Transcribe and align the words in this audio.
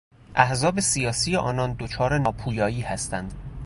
احزاب 0.35 0.79
سیاسی 0.79 1.35
آنان 1.35 1.75
دچار 1.79 2.17
ناپویایی 2.17 2.81
هستند. 2.81 3.33